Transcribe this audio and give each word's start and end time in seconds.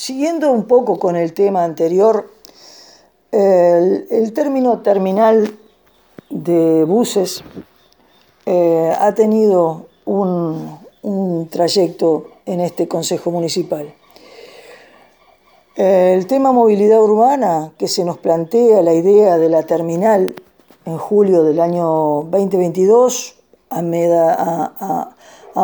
siguiendo 0.00 0.50
un 0.50 0.64
poco 0.64 0.98
con 0.98 1.14
el 1.14 1.34
tema 1.34 1.62
anterior, 1.62 2.30
el, 3.30 4.32
término 4.32 4.78
terminal 4.78 5.54
de 6.30 6.84
buses 6.84 7.44
eh, 8.46 8.94
ha 8.98 9.14
tenido 9.14 9.88
un, 10.06 10.78
un 11.02 11.48
trayecto 11.48 12.28
en 12.46 12.60
este 12.60 12.88
Consejo 12.88 13.30
Municipal. 13.30 13.92
El 15.76 16.26
tema 16.26 16.50
movilidad 16.52 17.02
urbana, 17.02 17.72
que 17.76 17.86
se 17.86 18.02
nos 18.02 18.16
plantea 18.16 18.80
la 18.80 18.94
idea 18.94 19.36
de 19.36 19.50
la 19.50 19.64
terminal 19.64 20.34
en 20.86 20.96
julio 20.96 21.44
del 21.44 21.60
año 21.60 22.22
2022, 22.30 23.36
a, 23.68 23.82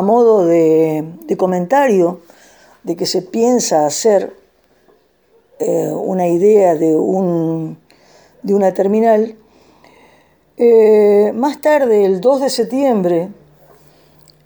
modo 0.03 0.45
de, 0.45 1.05
comentario 1.39 2.21
de 2.87 2.95
que 2.95 3.05
se 3.05 3.21
piensa 3.21 3.85
hacer 3.85 4.33
eh, 5.59 5.91
una 5.93 6.29
idea 6.29 6.77
de, 6.77 6.95
un, 6.95 7.79
de 8.45 8.55
una 8.55 8.73
terminal, 8.73 9.35
eh, 10.57 11.33
más 11.35 11.61
tarde, 11.61 12.05
el 12.05 12.21
2 12.21 12.43
de 12.43 12.51
septiembre, 12.51 13.29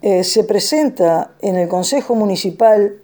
eh, 0.01 0.25
se 0.25 0.45
presenta 0.45 1.35
en 1.43 1.57
el 1.57 1.69
Consejo 1.69 2.15
Municipal 2.15 2.97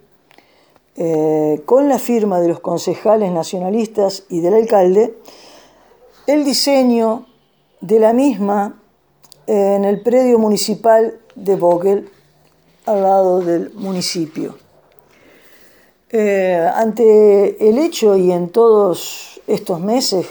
con 1.66 1.90
la 1.90 1.98
firma 1.98 2.40
de 2.40 2.48
los 2.48 2.60
concejales 2.60 3.30
nacionalistas 3.30 4.24
y 4.30 4.40
del 4.40 4.54
alcalde, 4.54 5.14
el 6.26 6.42
diseño 6.42 7.26
de 7.82 7.98
la 7.98 8.14
misma 8.14 8.80
en 9.46 9.84
el 9.84 10.00
predio 10.00 10.38
municipal 10.38 11.20
de 11.34 11.56
Vogel, 11.56 12.08
al 12.86 13.02
lado 13.02 13.40
del 13.40 13.74
municipio. 13.74 14.65
Eh, 16.18 16.66
ante 16.74 17.68
el 17.68 17.76
hecho 17.76 18.16
y 18.16 18.32
en 18.32 18.48
todos 18.48 19.38
estos 19.46 19.80
meses 19.80 20.26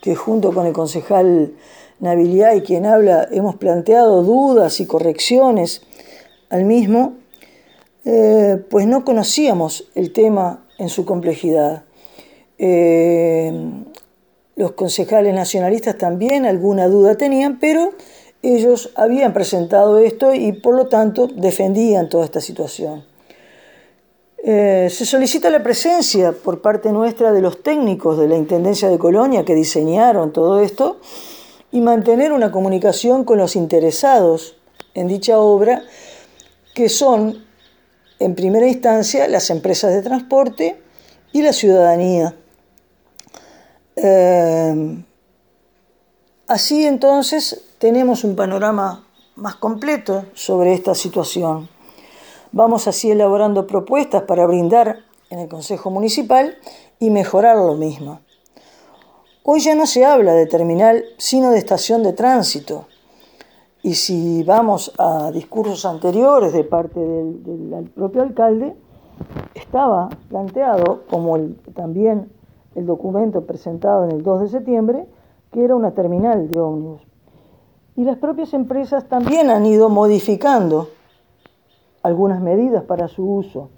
que 0.00 0.14
junto 0.14 0.54
con 0.54 0.64
el 0.64 0.72
concejal 0.72 1.52
y 2.00 2.60
quien 2.62 2.86
habla, 2.86 3.28
hemos 3.30 3.56
planteado 3.56 4.22
dudas 4.22 4.80
y 4.80 4.86
correcciones 4.86 5.82
al 6.48 6.64
mismo, 6.64 7.12
eh, 8.06 8.56
pues 8.70 8.86
no 8.86 9.04
conocíamos 9.04 9.86
el 9.94 10.14
tema 10.14 10.64
en 10.78 10.88
su 10.88 11.04
complejidad. 11.04 11.84
Eh, 12.56 13.52
los 14.54 14.72
concejales 14.72 15.34
nacionalistas 15.34 15.98
también 15.98 16.46
alguna 16.46 16.88
duda 16.88 17.16
tenían, 17.16 17.58
pero 17.60 17.90
ellos 18.42 18.92
habían 18.94 19.34
presentado 19.34 19.98
esto 19.98 20.32
y 20.32 20.52
por 20.52 20.74
lo 20.74 20.88
tanto 20.88 21.26
defendían 21.26 22.08
toda 22.08 22.24
esta 22.24 22.40
situación. 22.40 23.15
Eh, 24.48 24.90
se 24.90 25.04
solicita 25.04 25.50
la 25.50 25.60
presencia 25.60 26.30
por 26.30 26.60
parte 26.60 26.92
nuestra 26.92 27.32
de 27.32 27.42
los 27.42 27.64
técnicos 27.64 28.16
de 28.16 28.28
la 28.28 28.36
Intendencia 28.36 28.88
de 28.88 28.96
Colonia 28.96 29.44
que 29.44 29.56
diseñaron 29.56 30.32
todo 30.32 30.60
esto 30.60 31.00
y 31.72 31.80
mantener 31.80 32.30
una 32.30 32.52
comunicación 32.52 33.24
con 33.24 33.38
los 33.38 33.56
interesados 33.56 34.54
en 34.94 35.08
dicha 35.08 35.40
obra, 35.40 35.82
que 36.76 36.88
son 36.88 37.44
en 38.20 38.36
primera 38.36 38.68
instancia 38.68 39.26
las 39.26 39.50
empresas 39.50 39.92
de 39.92 40.02
transporte 40.02 40.80
y 41.32 41.42
la 41.42 41.52
ciudadanía. 41.52 42.36
Eh, 43.96 45.02
así 46.46 46.86
entonces 46.86 47.64
tenemos 47.78 48.22
un 48.22 48.36
panorama 48.36 49.08
más 49.34 49.56
completo 49.56 50.26
sobre 50.34 50.72
esta 50.72 50.94
situación. 50.94 51.68
Vamos 52.56 52.88
así 52.88 53.10
elaborando 53.10 53.66
propuestas 53.66 54.22
para 54.22 54.46
brindar 54.46 55.00
en 55.28 55.40
el 55.40 55.46
Consejo 55.46 55.90
Municipal 55.90 56.54
y 56.98 57.10
mejorar 57.10 57.58
lo 57.58 57.74
mismo. 57.74 58.20
Hoy 59.42 59.60
ya 59.60 59.74
no 59.74 59.84
se 59.84 60.06
habla 60.06 60.32
de 60.32 60.46
terminal, 60.46 61.04
sino 61.18 61.50
de 61.50 61.58
estación 61.58 62.02
de 62.02 62.14
tránsito. 62.14 62.86
Y 63.82 63.92
si 63.92 64.42
vamos 64.42 64.90
a 64.96 65.30
discursos 65.32 65.84
anteriores 65.84 66.54
de 66.54 66.64
parte 66.64 66.98
del, 66.98 67.90
propio 67.94 68.22
alcalde, 68.22 68.74
estaba 69.52 70.08
planteado, 70.30 71.02
como 71.10 71.38
también 71.74 72.32
el 72.74 72.86
documento 72.86 73.44
presentado 73.44 74.06
en 74.06 74.12
el 74.12 74.22
2 74.22 74.40
de 74.40 74.48
septiembre, 74.48 75.06
que 75.52 75.62
era 75.62 75.76
una 75.76 75.90
terminal 75.90 76.48
de 76.48 76.58
ómnibus. 76.58 77.02
Y 77.96 78.04
las 78.04 78.16
propias 78.16 78.54
empresas 78.54 79.06
también 79.10 79.50
han 79.50 79.66
ido 79.66 79.90
modificando 79.90 80.88
algunas 82.06 82.40
medidas 82.40 82.84
para 82.84 83.08
su 83.08 83.28
uso. 83.28 83.70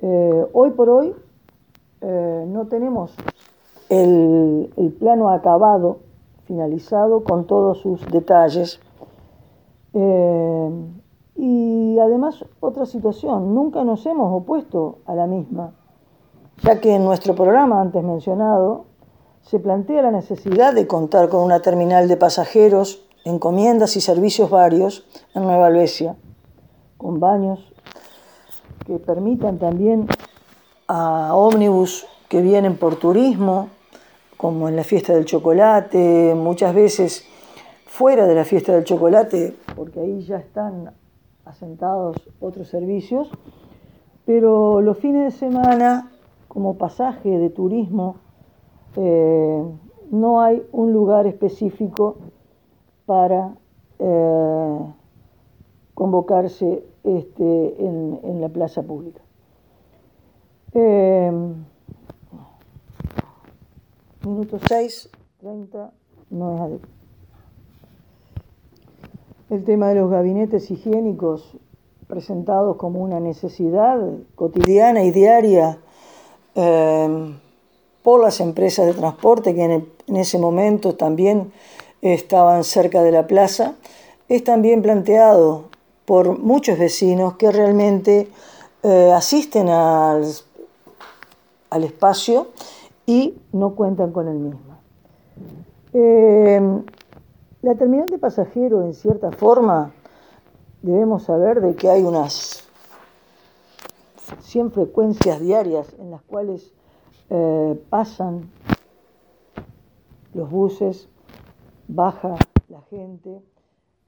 Eh, 0.00 0.46
hoy 0.54 0.70
por 0.70 0.88
hoy 0.88 1.14
eh, 2.00 2.44
no 2.48 2.66
tenemos 2.68 3.14
el, 3.90 4.70
plano 4.98 5.28
acabado, 5.28 5.98
finalizado 6.46 7.24
con 7.24 7.46
todos 7.46 7.80
sus 7.80 8.04
detalles. 8.06 8.80
Eh, 9.92 10.70
y 11.36 11.98
además 11.98 12.44
otra 12.60 12.86
situación, 12.86 13.54
nunca 13.54 13.84
nos 13.84 14.06
hemos 14.06 14.32
opuesto 14.32 15.00
a 15.04 15.14
la 15.14 15.26
misma, 15.26 15.74
ya 16.62 16.80
que 16.80 16.94
en 16.94 17.04
nuestro 17.04 17.34
programa 17.34 17.80
antes 17.82 18.02
mencionado 18.02 18.86
se 19.42 19.58
plantea 19.60 20.02
la 20.02 20.10
necesidad 20.10 20.72
de 20.72 20.86
contar 20.86 21.28
con 21.28 21.42
una 21.42 21.60
terminal 21.60 22.08
de 22.08 22.16
pasajeros, 22.16 23.06
encomiendas 23.24 23.96
y 23.96 24.00
servicios 24.00 24.48
varios 24.48 25.06
en 25.34 25.42
Nueva 25.42 25.66
Albesia, 25.66 26.16
con 26.98 27.20
baños 27.20 27.72
que 28.86 28.98
permitan 28.98 29.58
también 29.58 30.06
a 30.88 31.34
ómnibus 31.34 32.06
que 32.28 32.42
vienen 32.42 32.76
por 32.76 32.96
turismo 32.96 33.70
como 34.36 34.68
en 34.68 34.76
la 34.76 34.84
fiesta 34.84 35.14
del 35.14 35.24
chocolate, 35.24 36.34
muchas 36.36 36.74
veces 36.74 37.24
fuera 37.86 38.26
de 38.26 38.34
la 38.34 38.44
fiesta 38.44 38.72
del 38.72 38.84
chocolate, 38.84 39.56
porque 39.74 40.00
ahí 40.00 40.20
ya 40.20 40.36
están 40.36 40.92
asentados 41.44 42.16
otros 42.38 42.68
servicios, 42.68 43.30
pero 44.24 44.80
los 44.80 44.98
fines 44.98 45.32
de 45.32 45.38
semana, 45.38 46.12
como 46.46 46.78
pasaje 46.78 47.38
de 47.38 47.50
turismo, 47.50 48.16
eh, 48.94 49.64
no 50.10 50.40
hay 50.40 50.62
un 50.70 50.92
lugar 50.92 51.26
específico 51.26 52.16
para 53.06 53.54
eh, 53.98 54.78
convocarse 55.98 56.84
este, 57.02 57.74
en, 57.84 58.40
la 58.40 58.48
plaza 58.48 58.84
pública. 58.84 59.20
Eh, 60.72 61.32
minuto 64.24 64.60
6, 64.68 65.10
30, 65.40 65.90
no 66.30 66.54
es 66.54 66.60
adecuado. 66.60 66.94
El 69.50 69.64
tema 69.64 69.88
de 69.88 69.96
los 69.96 70.08
gabinetes 70.08 70.70
higiénicos 70.70 71.56
presentados 72.06 72.76
como 72.76 73.00
una 73.00 73.18
necesidad 73.18 73.98
cotidiana 74.36 75.02
y 75.02 75.10
diaria 75.10 75.80
eh, 76.54 77.34
por 78.04 78.22
las 78.22 78.38
empresas 78.38 78.86
de 78.86 78.94
transporte 78.94 79.52
que 79.52 79.64
en, 79.64 80.16
ese 80.16 80.38
momento 80.38 80.94
también 80.94 81.50
estaban 82.02 82.62
cerca 82.62 83.02
de 83.02 83.10
la 83.10 83.26
plaza, 83.26 83.74
es 84.28 84.44
también 84.44 84.80
planteado 84.80 85.64
por 86.08 86.38
muchos 86.38 86.78
vecinos 86.78 87.34
que 87.34 87.52
realmente 87.52 88.30
eh, 88.82 89.12
asisten 89.12 89.68
al, 89.68 90.24
al 91.68 91.84
espacio 91.84 92.46
y 93.04 93.36
no 93.52 93.74
cuentan 93.74 94.10
con 94.12 94.26
el 94.26 94.38
mismo. 94.38 94.78
Eh, 95.92 96.82
la 97.60 97.74
terminal 97.74 98.08
de 98.08 98.16
pasajeros, 98.16 98.86
en 98.86 98.94
cierta 98.94 99.32
forma, 99.32 99.92
debemos 100.80 101.24
saber 101.24 101.60
de 101.60 101.76
que 101.76 101.90
hay 101.90 102.02
unas 102.02 102.66
100 104.40 104.72
frecuencias 104.72 105.40
diarias 105.40 105.94
en 105.98 106.10
las 106.10 106.22
cuales 106.22 106.72
eh, 107.28 107.78
pasan 107.90 108.50
los 110.32 110.50
buses, 110.50 111.10
baja 111.86 112.36
la 112.70 112.80
gente, 112.88 113.42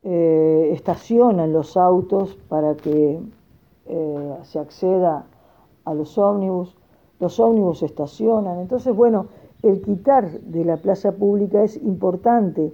eh, 0.02 0.70
estacionan 0.72 1.52
los 1.52 1.76
autos 1.76 2.36
para 2.48 2.74
que 2.76 3.20
se 4.44 4.60
acceda 4.60 5.26
a 5.84 5.94
los 5.94 6.16
ómnibus 6.16 6.76
los 7.20 7.38
ómnibus 7.38 7.82
estacionan. 7.82 8.58
Entonces, 8.58 8.96
bueno, 8.96 9.26
el 9.62 9.82
quitar 9.82 10.40
de 10.40 10.64
la 10.64 10.78
plaza 10.78 11.12
pública 11.12 11.62
es 11.62 11.76
importante 11.76 12.72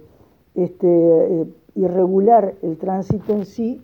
este, 0.55 0.87
eh, 0.87 1.45
y 1.75 1.85
regular 1.85 2.55
el 2.63 2.77
tránsito 2.77 3.33
en 3.33 3.45
sí 3.45 3.81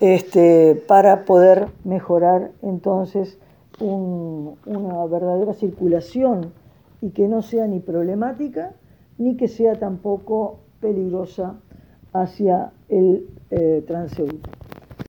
este, 0.00 0.74
para 0.74 1.24
poder 1.24 1.68
mejorar 1.84 2.50
entonces 2.62 3.38
una 3.78 5.06
verdadera 5.06 5.54
circulación 5.54 6.52
y 7.00 7.10
que 7.10 7.28
no 7.28 7.40
sea 7.40 7.66
ni 7.66 7.80
problemática 7.80 8.74
ni 9.16 9.38
que 9.38 9.48
sea 9.48 9.78
tampoco 9.78 10.58
peligrosa 10.80 11.54
hacia 12.12 12.72
el 12.88 13.26
eh, 13.50 13.84
transeúnte. 13.86 14.59